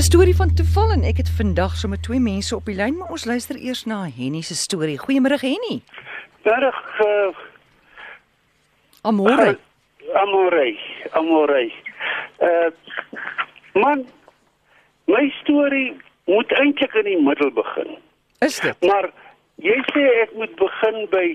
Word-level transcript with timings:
'n 0.00 0.02
Storie 0.02 0.36
van 0.36 0.54
toeval 0.54 0.90
en 0.90 1.02
ek 1.04 1.16
het 1.16 1.30
vandag 1.36 1.76
sommer 1.76 2.00
twee 2.00 2.20
mense 2.20 2.56
op 2.56 2.64
die 2.64 2.74
lyn, 2.74 2.96
maar 2.96 3.10
ons 3.12 3.24
luister 3.28 3.56
eers 3.56 3.84
na 3.84 3.98
Henny 4.08 4.40
se 4.40 4.54
storie. 4.56 4.96
Goeiemôre 4.96 5.36
Henny. 5.40 5.82
Berg 6.42 6.78
uh, 7.04 7.36
Amore. 9.02 9.58
Amore, 10.22 10.78
Amore. 11.10 11.72
Uh 12.40 12.70
man, 13.82 14.06
my 15.04 15.28
storie 15.42 15.92
moet 16.24 16.52
eintlik 16.52 16.94
in 16.94 17.04
die 17.04 17.20
middel 17.20 17.52
begin. 17.52 17.98
Is 18.38 18.56
dit? 18.60 18.80
Maar 18.80 19.10
jy 19.60 19.76
sê 19.92 20.04
ek 20.22 20.32
moet 20.32 20.54
begin 20.56 20.96
by 21.12 21.26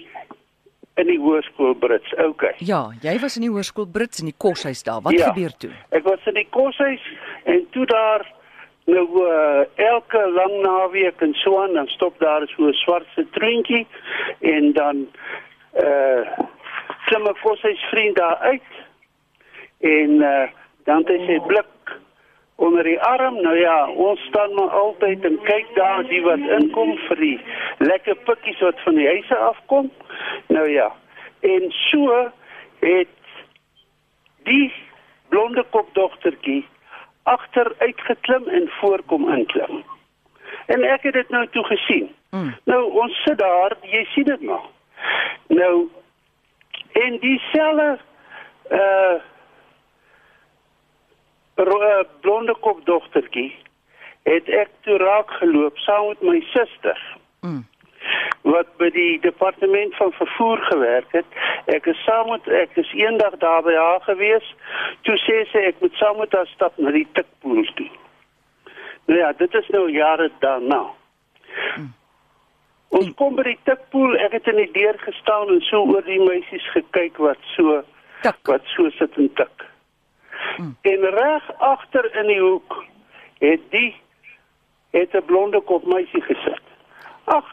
in 1.04 1.11
die 1.11 1.20
hoërskool 1.21 1.75
Brits. 1.84 2.16
OK. 2.18 2.47
Ja, 2.66 2.88
jy 3.05 3.13
was 3.21 3.38
in 3.38 3.45
die 3.45 3.54
hoërskool 3.54 3.86
Brits 3.86 4.25
in 4.25 4.32
die 4.34 4.38
koshuis 4.38 4.82
daar. 4.84 5.05
Wat 5.05 5.13
Ja. 5.13 5.29
gebeur 5.29 5.54
toe? 5.57 5.71
Ek 5.89 6.04
was 6.04 6.25
in 6.25 6.34
die 6.34 6.47
koshuis 6.50 7.05
en 7.43 7.61
toe 7.70 7.86
daar 7.86 8.26
nou 8.85 9.05
uh, 9.25 9.66
elke 9.75 10.31
lang 10.31 10.62
naweek 10.62 11.21
en 11.21 11.34
so 11.34 11.62
aan 11.62 11.73
dan 11.73 11.88
stop 11.88 12.20
daar 12.20 12.48
so 12.48 12.67
'n 12.67 12.73
swart 12.73 13.07
sitroentjie 13.16 13.88
en 14.39 14.73
dan 14.73 15.07
uh 15.84 16.21
klim 17.05 17.23
'n 17.27 17.38
koshuisvriend 17.41 18.16
daar 18.16 18.38
uit 18.38 18.71
en 19.79 20.09
uh, 20.09 20.48
dan 20.84 20.98
het 20.98 21.07
hy 21.07 21.26
sy 21.26 21.40
blik 21.48 21.66
onder 22.55 22.84
die 22.84 22.99
arm. 23.02 23.41
Nou 23.41 23.57
ja, 23.57 23.90
ons 23.90 24.20
staan 24.20 24.53
maar 24.53 24.70
altyd 24.70 25.26
en 25.26 25.40
kyk 25.43 25.67
daar 25.76 26.04
die 26.07 26.21
wat 26.21 26.40
inkom 26.59 26.98
vir 27.07 27.20
die 27.20 27.40
lekker 27.77 28.15
pikkies 28.15 28.59
wat 28.59 28.79
van 28.84 28.95
die 28.95 29.07
huise 29.07 29.35
afkom. 29.35 29.91
Nou 30.48 30.70
ja. 30.71 30.91
En 31.40 31.71
so 31.71 32.31
het 32.79 33.07
die 34.43 34.73
blonde 35.29 35.65
kopdogtertjie 35.70 36.65
agter 37.25 37.73
uitgeklim 37.77 38.47
en 38.47 38.70
voorkom 38.79 39.29
inklim. 39.34 39.84
En 40.65 40.84
ek 40.84 41.04
het 41.04 41.13
dit 41.13 41.29
nou 41.29 41.48
toe 41.51 41.63
gesien. 41.63 42.09
Mm. 42.29 42.55
Nou 42.63 42.82
ons 42.91 43.21
sit 43.23 43.37
daar, 43.37 43.77
jy 43.82 44.04
sien 44.13 44.23
dit 44.23 44.41
nog. 44.41 44.65
Nou 45.48 45.90
en 46.91 47.17
dieselfde 47.20 47.99
uh 48.71 49.15
blonde 52.21 52.55
kopdogtertjie 52.59 53.55
het 54.23 54.49
ek 54.49 54.70
toe 54.82 54.98
raak 54.98 55.29
geloop 55.39 55.77
saam 55.77 56.07
met 56.07 56.21
my 56.21 56.39
suster 56.51 56.99
Mm. 57.45 57.65
Wat 58.46 58.70
by 58.77 58.90
die 58.93 59.20
departement 59.20 59.96
van 59.98 60.12
vervoer 60.12 60.62
gewerk 60.70 61.12
het. 61.18 61.26
Ek 61.74 61.88
is 61.90 62.01
saam 62.05 62.29
met 62.29 62.48
ek 62.48 62.77
is 62.77 62.91
eendag 62.93 63.40
daar 63.41 63.63
by 63.65 63.74
haar 63.74 64.03
gewees. 64.06 64.46
Toe 65.07 65.18
sê 65.24 65.41
sy 65.50 65.63
ek 65.72 65.81
moet 65.81 65.97
saam 65.97 66.19
met 66.22 66.34
haar 66.38 66.50
stap 66.53 66.78
na 66.78 66.94
die 66.94 67.07
tikpoel 67.18 67.66
toe. 67.79 67.90
Nou 69.09 69.19
ja, 69.19 69.31
dit 69.38 69.53
is 69.53 69.68
nou 69.73 69.88
jare 69.91 70.29
daarna. 70.46 70.84
Ons 72.96 73.12
kom 73.19 73.35
by 73.35 73.47
die 73.50 73.59
tikpoel, 73.68 74.13
ek 74.28 74.38
het 74.38 74.47
in 74.53 74.62
die 74.62 74.72
deur 74.78 74.97
gestaan 75.01 75.50
en 75.51 75.62
so 75.66 75.81
oor 75.90 76.06
die 76.06 76.22
meisies 76.22 76.66
gekyk 76.78 77.18
wat 77.22 77.41
so 77.56 77.81
Tik. 78.22 78.38
wat 78.50 78.69
so 78.75 78.90
sit 78.96 79.18
en 79.22 79.34
tik. 79.38 79.66
En 80.85 81.09
reg 81.18 81.50
agter 81.57 82.07
in 82.22 82.29
die 82.29 82.40
hoek 82.40 82.78
het 83.41 83.66
die 83.73 83.91
het 84.96 85.13
'n 85.13 85.25
blonde 85.25 85.62
kop 85.62 85.84
meisie 85.85 86.22
gesit. 86.22 86.66
Ag, 87.25 87.50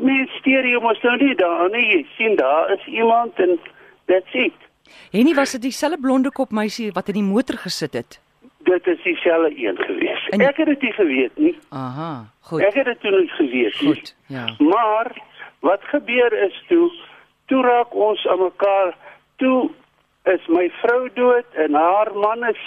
mens 0.00 0.30
steur 0.38 0.64
jy 0.66 0.80
mos 0.80 1.02
nou 1.02 1.16
nie 1.16 1.34
daar 1.34 1.70
nie. 1.70 1.86
Jy 1.96 2.06
sien 2.16 2.36
daar 2.36 2.70
is 2.72 2.86
iemand 2.86 3.38
en 3.38 3.58
that's 4.06 4.32
it. 4.34 4.52
Henny 5.12 5.34
was 5.34 5.52
dit 5.52 5.62
dieselfde 5.62 6.00
blonde 6.00 6.30
kop 6.30 6.50
meisie 6.50 6.92
wat 6.92 7.08
in 7.08 7.14
die 7.14 7.22
motor 7.22 7.56
gesit 7.58 7.92
het. 7.92 8.20
Dit 8.64 8.86
is 8.86 9.02
dieselfde 9.02 9.52
een 9.66 9.76
gewees. 9.76 10.28
En- 10.28 10.40
Ek 10.40 10.56
het 10.56 10.66
dit 10.66 10.82
nie 10.82 10.92
geweet 10.92 11.36
nie. 11.38 11.58
Aha, 11.68 12.24
goed. 12.40 12.60
Ek 12.62 12.74
het 12.74 12.84
dit 12.84 13.00
toe 13.00 13.10
nie 13.10 13.28
geweet 13.28 13.80
nie. 13.80 13.94
Goed, 13.94 14.14
ja. 14.26 14.46
Maar 14.58 15.12
wat 15.60 15.80
gebeur 15.82 16.32
is 16.32 16.64
toe 16.68 16.90
toe 17.46 17.62
raak 17.62 17.94
ons 17.94 18.26
aan 18.26 18.38
mekaar 18.38 18.94
toe 19.36 19.70
is 20.24 20.46
my 20.48 20.70
vrou 20.82 21.08
dood 21.14 21.44
en 21.54 21.74
haar 21.74 22.10
man 22.14 22.44
is 22.48 22.60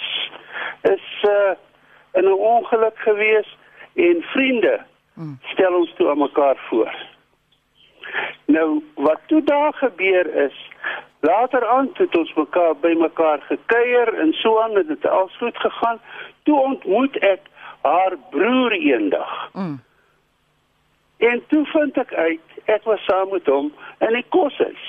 is 0.82 1.06
uh, 1.28 1.54
in 2.14 2.24
'n 2.24 2.32
ongeluk 2.32 2.98
gewees 2.98 3.56
en 3.94 4.22
vriende 4.22 4.80
Mm. 5.14 5.38
stel 5.42 5.74
ons 5.74 5.92
toe 5.94 6.10
aan 6.10 6.18
mekaar 6.18 6.56
voor. 6.68 6.94
Nou 8.46 8.82
wat 8.94 9.20
toe 9.26 9.42
daar 9.42 9.72
gebeur 9.74 10.34
is 10.34 10.70
later 11.20 11.66
aan 11.66 11.92
toe 11.92 12.06
het 12.06 12.16
ons 12.16 12.34
mekaar 12.34 12.76
by 12.76 12.94
mekaar 12.98 13.40
gekuier 13.40 14.14
en 14.14 14.32
so 14.32 14.60
aan 14.60 14.76
het 14.76 14.88
dit 14.88 15.06
al 15.06 15.30
goed 15.38 15.56
gegaan. 15.56 16.00
Toe 16.42 16.60
ontmoet 16.60 17.16
ek 17.16 17.40
haar 17.82 18.16
broer 18.30 18.72
eendag. 18.72 19.48
Mm. 19.52 19.82
En 21.16 21.42
toe 21.48 21.64
vind 21.66 21.96
ek 21.96 22.12
uit 22.14 22.40
ek 22.64 22.84
was 22.84 23.04
saam 23.04 23.30
met 23.30 23.46
hom 23.46 23.72
in 23.98 24.12
die 24.18 24.26
koshuis. 24.28 24.84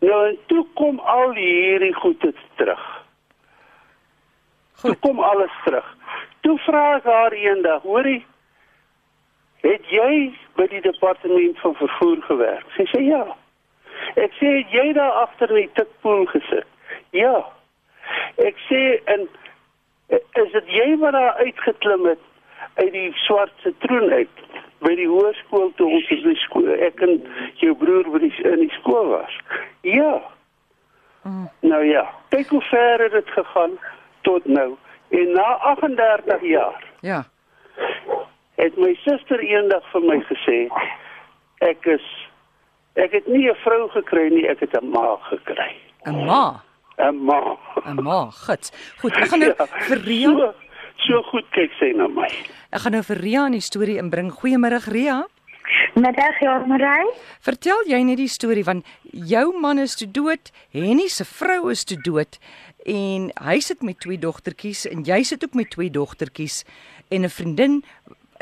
Nou 0.00 0.18
en 0.28 0.38
toe 0.46 0.66
kom 0.74 0.98
al 0.98 1.34
hierdie 1.34 1.94
goede 1.94 2.34
terug. 2.56 2.84
Toe 4.82 4.90
Goed. 4.90 5.00
kom 5.00 5.20
alles 5.20 5.52
terug. 5.64 5.96
Toe 6.40 6.58
vra 6.58 6.96
ek 6.96 7.04
haar 7.06 7.32
eendag, 7.38 7.82
hoorie, 7.82 8.24
het 9.62 9.86
jy 9.90 10.32
by 10.58 10.66
die 10.70 10.82
departement 10.84 11.58
van 11.62 11.74
vervoer 11.78 12.22
gewerk? 12.28 12.66
Sy 12.76 12.86
sê 12.90 13.02
ja. 13.06 13.24
Ek 14.18 14.34
sê 14.40 14.50
jy 14.72 14.92
daar 14.96 15.22
agter 15.22 15.52
in 15.54 15.64
die 15.64 15.72
tikpoel 15.78 16.26
gesit? 16.32 16.68
Ja. 17.16 17.44
Ek 18.42 18.58
sê 18.68 18.82
en 19.12 19.28
is 20.10 20.52
dit 20.52 20.74
jy 20.76 20.88
wat 21.00 21.16
daar 21.16 21.38
uitgeklim 21.40 22.06
het 22.10 22.28
uit 22.74 22.92
die 22.92 23.10
swart 23.24 23.52
sitroen 23.64 24.10
uit 24.10 24.42
by 24.82 24.94
die 24.98 25.08
hoërskool 25.08 25.70
toe 25.78 25.88
ons 25.94 26.10
in 26.10 26.24
die 26.26 26.40
skool 26.42 26.68
ek 26.74 27.00
en 27.06 27.20
jou 27.62 27.74
broer 27.78 28.08
by 28.12 28.22
die 28.24 28.32
in 28.42 28.64
die 28.64 28.74
skool 28.80 29.12
was? 29.14 29.36
Ja. 29.86 30.18
Mm. 31.22 31.46
Nou 31.70 31.84
ja, 31.86 32.02
kyk 32.34 32.50
hoe 32.50 32.62
ver 32.66 33.04
het 33.04 33.14
dit 33.14 33.30
gegaan 33.36 33.78
tot 34.26 34.46
nou. 34.46 34.72
En 35.12 35.32
na 35.36 35.52
38 35.74 36.42
jaar 36.42 36.90
Ja. 37.02 37.22
Het 38.62 38.76
my 38.78 38.92
suster 39.04 39.40
eendag 39.42 39.82
vir 39.92 40.00
my 40.06 40.18
gesê 40.30 40.58
ek 41.62 41.86
is 41.86 42.04
ek 42.96 43.12
het 43.12 43.26
nie 43.28 43.48
'n 43.50 43.56
vrou 43.64 43.88
gekry 43.90 44.28
nie, 44.30 44.46
ek 44.48 44.60
het 44.60 44.74
'n 44.82 44.90
ma 44.90 45.16
gekry. 45.30 45.72
'n 46.06 46.26
Ma, 46.26 46.62
'n 46.98 47.16
Ma. 47.24 47.56
'n 47.86 48.02
ma, 48.02 48.30
gits. 48.30 48.70
Goed, 49.00 49.12
ek 49.16 49.28
gaan 49.30 49.40
nou 49.40 49.54
Ja, 49.58 49.66
vir 49.66 49.98
Ria, 49.98 50.28
So, 50.30 50.54
so 51.06 51.22
goed 51.22 51.44
kyk 51.50 51.70
sy 51.78 51.92
na 51.96 52.06
my. 52.08 52.28
ek 52.72 52.80
gaan 52.80 52.92
nou 52.92 53.02
vir 53.02 53.16
Ria 53.16 53.46
in 53.46 53.52
die 53.52 53.60
storie 53.60 53.98
inbring. 53.98 54.30
Goeiemôre 54.32 54.80
Ria. 54.90 55.26
Middag, 55.94 56.40
ja, 56.40 56.58
Marie. 56.66 57.12
Vertel 57.40 57.82
jy 57.86 58.02
net 58.02 58.16
die 58.16 58.28
storie 58.28 58.64
van 58.64 58.82
jou 59.12 59.52
man 59.60 59.78
is 59.78 59.94
toe 59.96 60.10
dood, 60.10 60.50
Henny 60.72 61.08
se 61.08 61.24
vrou 61.24 61.70
is 61.70 61.84
toe 61.84 61.96
dood 62.02 62.38
en 62.86 63.30
hy 63.40 63.60
sit 63.60 63.82
met 63.82 64.00
twee 64.00 64.18
dogtertjies 64.18 64.86
en 64.90 65.04
jy 65.04 65.22
sit 65.22 65.44
ook 65.44 65.54
met 65.54 65.70
twee 65.70 65.90
dogtertjies 65.90 66.64
en 67.10 67.22
'n 67.24 67.28
vriendin 67.28 67.84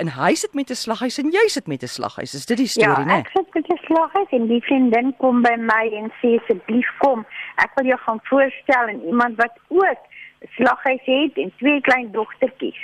en 0.01 0.09
hy 0.17 0.35
sit 0.35 0.55
met 0.55 0.71
'n 0.71 0.75
slaghuis 0.85 1.19
en 1.19 1.31
jy 1.31 1.47
sit 1.49 1.67
met 1.67 1.83
'n 1.83 1.87
slaghuis. 1.97 2.35
Is 2.35 2.47
dit 2.47 2.57
die 2.57 2.71
Ja, 2.75 2.95
storie, 2.95 3.07
né? 3.07 3.19
ek 3.19 3.31
sit 3.37 3.55
met 3.55 3.67
'n 3.69 3.81
slaghuis 3.87 4.31
en 4.31 4.47
die 4.47 4.63
vriendin 4.69 5.15
kom 5.19 5.43
by 5.43 5.57
my 5.73 5.85
en 6.01 6.13
sê 6.21 6.29
asseblief 6.41 6.89
kom. 6.99 7.27
Ek 7.57 7.71
wil 7.75 7.87
jou 7.87 7.99
gaan 8.07 8.21
voorstel 8.23 8.89
aan 8.89 9.01
iemand 9.01 9.37
wat 9.37 9.55
ook 9.69 10.01
'n 10.43 10.49
slaghuis 10.57 11.05
het 11.05 11.33
en 11.37 11.53
twee 11.59 11.81
klein 11.81 12.13
dogtertjies. 12.13 12.83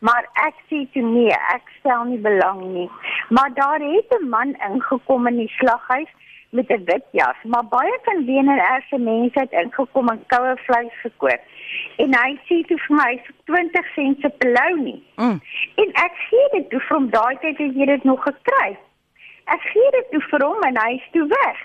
Maar 0.00 0.24
ek 0.46 0.54
sê 0.68 0.78
toe 0.92 1.02
nee, 1.02 1.34
ek 1.56 1.64
stel 1.78 2.04
nie 2.04 2.18
belang 2.18 2.60
nie. 2.74 2.90
Maar 3.28 3.50
daar 3.54 3.80
het 3.80 4.08
'n 4.20 4.28
man 4.28 4.54
ingekom 4.70 5.26
in 5.26 5.36
die 5.36 5.52
slaghuis 5.58 6.08
met 6.50 6.68
'n 6.68 6.84
wit 6.84 7.04
jas, 7.10 7.36
maar 7.42 7.66
baie 7.68 7.98
van 8.02 8.24
WNR 8.24 8.82
mense 8.98 9.38
het 9.38 9.52
ingekom 9.52 10.08
en 10.08 10.24
koue 10.26 10.56
vleis 10.56 11.00
gekoop. 11.02 11.40
En 11.96 12.14
hy 12.22 12.38
sê 12.46 12.66
toe 12.66 12.78
vir 12.78 12.96
my, 12.96 13.22
"Vir 13.24 13.34
20 13.44 13.86
sent 13.94 14.20
se 14.20 14.28
pelou 14.28 14.80
nie." 14.80 15.02
Mm. 15.16 15.40
En 15.74 15.88
ek 16.06 16.12
gee 16.14 16.48
dit 16.52 16.70
toe 16.70 16.82
hom 16.88 17.10
daai 17.10 17.36
tyd 17.40 17.58
het 17.58 17.74
jy 17.74 17.84
dit 17.86 18.04
nog 18.04 18.22
gekry. 18.22 18.78
Ek 19.44 19.60
gee 19.60 19.90
dit 19.90 20.10
toe 20.10 20.20
vir 20.20 20.46
hom 20.46 20.62
en 20.62 20.76
hy 20.76 20.92
is 20.94 21.08
toe 21.12 21.26
weg. 21.26 21.58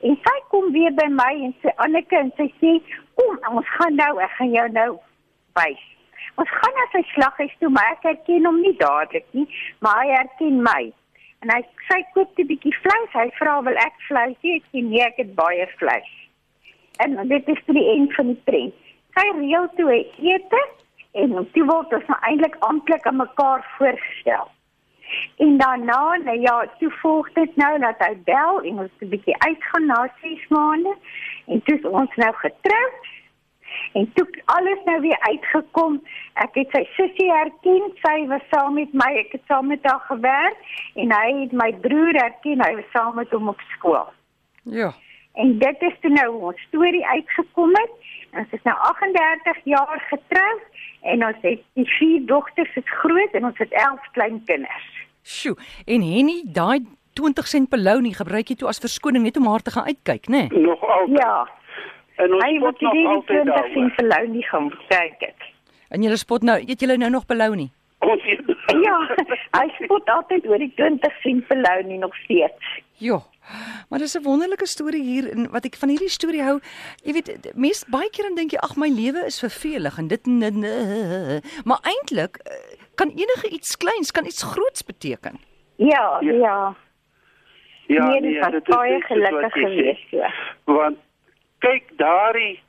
En 0.00 0.18
sy 0.24 0.40
kom 0.48 0.72
weer 0.72 0.94
by 0.94 1.06
my 1.08 1.32
en 1.44 1.54
sê 1.62 1.74
Anneke 1.76 2.16
en 2.16 2.32
sy 2.36 2.52
sê 2.60 2.82
kom 3.14 3.56
ons 3.56 3.68
gaan 3.68 3.94
nou 3.94 4.20
ek 4.20 4.30
gaan 4.30 4.50
jou 4.50 4.68
nou 4.68 4.98
wys. 5.52 5.82
Ons 6.34 6.50
gaan 6.50 6.74
na 6.74 6.86
sy 6.92 7.02
slaghuis 7.14 7.56
toe 7.58 7.70
maar 7.70 7.92
ek 7.92 8.02
herken 8.02 8.44
hom 8.44 8.60
nie 8.60 8.76
dadelik 8.76 9.26
nie, 9.30 9.48
maar 9.78 10.02
hy 10.02 10.08
herken 10.08 10.62
my. 10.62 10.92
En 11.44 11.50
hy 11.52 11.60
sy 11.90 12.00
koop 12.16 12.38
'n 12.40 12.46
bietjie 12.48 12.72
vleis. 12.80 13.10
Hy 13.12 13.28
vra 13.38 13.58
wil 13.66 13.76
ek 13.76 13.96
vleis 14.08 14.36
hê? 14.40 14.54
Ek 14.56 14.68
sê 14.72 14.80
nee, 14.80 15.02
ek 15.04 15.18
het 15.20 15.34
baie 15.36 15.66
vleis. 15.76 16.12
En 17.04 17.20
dit 17.28 17.48
is 17.52 17.60
toe 17.66 17.74
die 17.76 17.88
eind 17.94 18.14
van 18.16 18.30
die 18.32 18.40
prent. 18.48 18.78
Sy 19.12 19.26
reël 19.36 19.68
toe 19.76 19.92
'n 19.92 20.08
ete 20.24 20.62
en 21.20 21.36
toe 21.52 21.64
word 21.68 21.92
ons 21.92 22.08
nou 22.08 22.18
eintlik 22.30 22.56
amptelik 22.70 23.06
aan 23.06 23.20
mekaar 23.20 23.60
voorgestel. 23.76 24.48
En 25.36 25.56
daarna, 25.58 26.16
nou 26.24 26.38
ja, 26.40 26.56
toe 26.78 26.90
volg 27.02 27.32
dit 27.32 27.56
nou 27.56 27.78
dat 27.78 27.98
hy 27.98 28.14
bel 28.24 28.62
en 28.62 28.78
ons 28.86 28.96
'n 29.00 29.12
bietjie 29.12 29.36
uitgaan 29.38 29.86
na 29.86 30.00
6 30.22 30.48
maande 30.48 30.96
en 31.46 31.62
toe 31.62 31.76
is 31.78 31.84
ons 31.84 32.14
nou 32.16 32.32
getroud. 32.32 32.96
En 33.92 34.10
toe 34.14 34.26
alles 34.44 34.78
nou 34.84 35.00
weer 35.00 35.20
uitgekom. 35.20 36.02
Ek 36.32 36.54
het 36.54 36.70
sy 36.70 36.82
sussie 36.96 37.30
herken. 37.30 37.92
Sy 38.02 38.26
was 38.30 38.42
saam 38.50 38.74
met 38.74 38.92
my. 38.92 39.10
Ek 39.22 39.32
het 39.32 39.42
saam 39.46 39.66
met 39.66 39.80
haar 39.82 40.02
gewerk 40.08 40.56
en 40.94 41.12
hy 41.12 41.28
het 41.42 41.52
my 41.52 41.70
broer 41.86 42.16
herken. 42.20 42.64
Hy 42.64 42.74
was 42.80 42.90
saam 42.92 43.14
met 43.14 43.30
hom 43.30 43.48
op 43.48 43.60
skool. 43.76 44.06
Ja. 44.62 44.92
En 45.34 45.58
dit 45.58 45.82
is 45.82 45.94
toe 46.00 46.10
nou 46.10 46.28
ons 46.50 46.66
storie 46.68 47.06
uitgekom 47.06 47.70
het. 47.74 47.94
Ons 48.38 48.50
is 48.50 48.62
nou 48.62 48.76
38 48.90 49.64
jaar 49.64 50.02
getroud 50.08 50.62
en 51.00 51.26
ons 51.26 51.40
het 51.42 51.62
die 51.78 51.88
vier 51.98 52.26
dogters 52.26 52.76
is 52.76 52.90
groot 53.00 53.34
en 53.34 53.44
ons 53.50 53.58
het 53.58 53.72
11 53.72 54.10
kleinkinders. 54.12 54.90
Sjoe. 55.22 55.56
En 55.86 56.02
Henny, 56.02 56.42
daai 56.44 56.86
20 57.14 57.46
sent 57.46 57.70
belounie 57.70 58.14
gebruik 58.14 58.50
jy 58.50 58.56
toe 58.58 58.68
as 58.68 58.82
verskoning 58.82 59.24
net 59.26 59.36
om 59.38 59.46
haar 59.50 59.62
te 59.62 59.74
gaan 59.74 59.86
uitkyk, 59.90 60.26
né? 60.28 60.46
Nee? 60.50 60.62
Nog 60.66 60.82
altyd. 60.82 61.18
Ja, 61.18 61.36
En 62.16 62.32
ons 62.32 62.44
hy 62.44 62.56
spot 62.56 62.80
nog 62.80 62.92
die 62.92 63.06
altyd 63.06 63.26
20 63.42 63.54
daaroor. 63.54 63.72
sien 63.72 63.90
verlou 63.90 64.28
nie 64.28 64.42
gaan 64.48 64.70
kyk 64.88 65.14
het. 65.18 65.40
En 65.88 66.02
julle 66.02 66.16
spot 66.16 66.42
nou, 66.42 66.58
eet 66.60 66.80
julle 66.80 66.96
nou 66.96 67.10
nog 67.10 67.26
belounie? 67.26 67.70
Ons 67.98 68.22
Ja, 68.84 68.98
hy 69.60 69.68
spot 69.84 70.08
altyd 70.10 70.46
oor 70.46 70.58
die 70.58 70.72
20 70.76 71.20
sien 71.22 71.44
verlou 71.48 71.82
nie 71.84 71.98
nog 71.98 72.14
steeds. 72.16 72.80
Ja. 72.98 73.18
Maar 73.88 73.98
dis 73.98 74.14
'n 74.18 74.22
wonderlike 74.22 74.66
storie 74.66 75.02
hier 75.02 75.30
en 75.32 75.50
wat 75.50 75.64
ek 75.64 75.74
van 75.76 75.88
hierdie 75.88 76.08
storie 76.08 76.42
hou, 76.42 76.60
jy 77.04 77.12
weet, 77.12 77.50
mense 77.54 77.84
baie 77.90 78.10
keer 78.10 78.24
dan 78.24 78.34
dink 78.34 78.50
jy 78.50 78.58
ag 78.58 78.76
my 78.76 78.88
lewe 78.88 79.24
is 79.26 79.38
vervelig 79.40 79.98
en 79.98 80.08
dit 80.08 80.26
en- 80.26 81.42
maar 81.64 81.80
eintlik 81.82 82.36
eh, 82.36 82.78
kan 82.94 83.08
enige 83.10 83.48
iets 83.50 83.76
kleins 83.76 84.10
kan 84.10 84.24
iets 84.24 84.42
groots 84.42 84.82
beteken. 84.84 85.38
Ja, 85.76 86.18
Ja. 86.20 86.32
ja. 86.32 86.74
Ja, 87.86 88.06
nee, 88.08 88.20
dit 88.20 88.40
was 88.40 88.50
dit 88.50 88.68
is 88.68 88.74
baie 88.74 89.00
gelukkig 89.02 89.54
jy 89.54 89.60
geweest. 89.60 90.10
Ja. 90.10 90.32
Want 90.64 90.96
kyk 91.64 91.90
daardie 92.00 92.60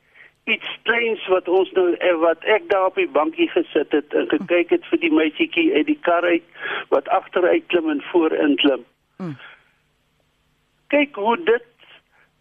iets 0.46 0.70
kleins 0.86 1.24
wat 1.34 1.48
ons 1.50 1.72
nou 1.78 1.88
eh, 1.98 2.14
wat 2.22 2.44
ek 2.56 2.68
daar 2.70 2.92
op 2.92 3.00
die 3.00 3.10
bankie 3.10 3.48
gesit 3.50 3.92
het 3.96 4.14
en 4.14 4.30
gekyk 4.30 4.74
het 4.76 4.86
vir 4.92 5.02
die 5.02 5.14
meisietjie 5.14 5.72
uit 5.74 5.88
die 5.90 6.00
kar 6.06 6.26
uit 6.28 6.46
wat 6.94 7.10
agteruit 7.10 7.66
klim 7.74 7.90
en 7.90 8.04
voorin 8.12 8.56
klim. 8.62 8.84
Mm. 9.18 9.38
Kyk 10.94 11.18
hoe 11.18 11.38
dit 11.50 11.72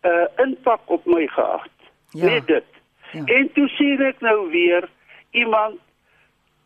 'n 0.04 0.08
uh, 0.08 0.26
impak 0.44 0.90
op 0.92 1.06
my 1.06 1.26
gehad. 1.26 1.72
Ja. 2.10 2.26
Net 2.26 2.46
dit. 2.46 2.64
Ja. 3.12 3.24
En 3.24 3.52
toe 3.52 3.68
sien 3.68 4.00
ek 4.02 4.20
nou 4.20 4.50
weer 4.50 4.88
iemand 5.30 5.80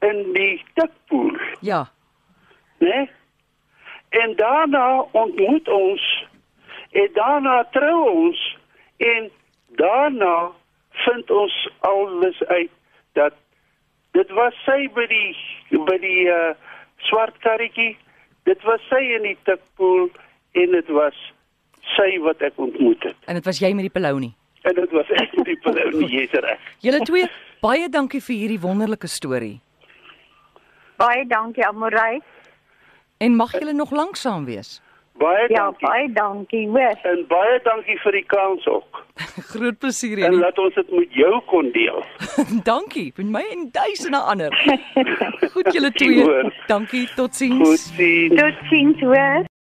in 0.01 0.33
die 0.33 0.65
tikpoel, 0.75 1.39
Ja. 1.61 1.91
né? 2.79 3.09
En 4.09 4.37
daarna 4.37 5.05
ontmoet 5.11 5.69
ons 5.69 6.27
en 6.91 7.09
daarna 7.13 7.65
trou 7.71 8.11
ons 8.11 8.57
en 8.97 9.31
daarna 9.77 10.51
vind 11.05 11.31
ons 11.31 11.71
alles 11.81 12.43
uit 12.43 12.71
dat 13.13 13.35
dit 14.17 14.31
was 14.31 14.55
sy 14.65 14.89
by 14.95 15.07
die 15.11 15.37
by 15.87 15.99
die 16.03 16.25
uh, 16.33 16.55
swart 17.11 17.37
karretjie 17.45 17.97
dit 18.49 18.63
was 18.65 18.81
sy 18.89 19.03
in 19.19 19.23
die 19.29 19.37
tikpoel 19.45 20.09
en 20.59 20.73
dit 20.73 20.89
was 20.89 21.15
sy 21.97 22.19
wat 22.25 22.41
ek 22.43 22.57
ontmoet 22.59 23.03
het 23.03 23.17
En 23.27 23.35
dit 23.35 23.45
was 23.45 23.59
jy 23.61 23.73
met 23.77 23.85
die 23.89 23.95
belounie. 24.01 24.35
en 24.63 24.75
dit 24.75 24.91
was 24.91 25.11
ek 25.11 25.37
met 25.37 25.45
die 25.53 25.59
pelou 25.63 26.03
jy's 26.17 26.33
reg 26.33 26.59
Julle 26.81 27.01
twee, 27.05 27.29
baie 27.63 27.89
dankie 27.89 28.21
vir 28.21 28.37
hierdie 28.37 28.61
wonderlike 28.61 29.07
storie. 29.07 29.61
Baie 30.99 31.25
dankie 31.27 31.65
Amorey. 31.67 32.21
En 33.19 33.35
mag 33.37 33.53
julle 33.53 33.73
nog 33.73 33.91
lank 33.91 34.17
saam 34.17 34.45
wees. 34.45 34.81
Baie 35.19 35.47
Ja, 35.49 35.65
dankie 35.65 35.87
baie 35.89 36.13
dankie, 36.13 36.65
hoor. 36.69 36.99
en 37.13 37.25
baie 37.29 37.61
dankie 37.65 37.99
vir 38.05 38.13
die 38.19 38.25
kans 38.27 38.67
ook 38.67 39.03
Groot 39.53 39.79
plesier 39.79 40.19
en 40.19 40.33
en 40.33 40.39
laat 40.45 40.59
ons 40.59 40.75
dit 40.75 40.91
met 41.01 41.13
jou 41.23 41.35
kon 41.51 41.71
deel 41.75 42.03
dankie 42.73 43.09
vir 43.17 43.25
my 43.37 43.45
en 43.53 43.69
duisende 43.73 44.19
ander. 44.33 44.55
Goed 45.55 45.73
julle 45.75 45.91
twee. 45.93 46.25
Dankie, 46.69 47.07
totsiens. 47.17 47.69
goed 47.69 47.79
sien 47.97 48.37
Totsiens, 48.37 49.01
hoor. 49.01 49.49